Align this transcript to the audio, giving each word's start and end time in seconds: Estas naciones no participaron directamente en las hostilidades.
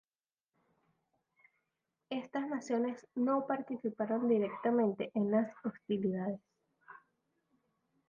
Estas 2.09 2.47
naciones 2.49 3.05
no 3.13 3.45
participaron 3.45 4.27
directamente 4.27 5.11
en 5.13 5.29
las 5.29 5.53
hostilidades. 5.63 6.41